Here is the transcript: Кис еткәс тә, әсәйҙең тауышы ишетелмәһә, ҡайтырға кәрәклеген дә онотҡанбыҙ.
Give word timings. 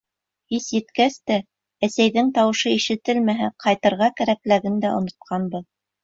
Кис 0.51 0.67
еткәс 0.75 1.17
тә, 1.31 1.35
әсәйҙең 1.87 2.31
тауышы 2.37 2.73
ишетелмәһә, 2.77 3.49
ҡайтырға 3.65 4.09
кәрәклеген 4.21 4.81
дә 4.87 4.95
онотҡанбыҙ. 5.01 5.67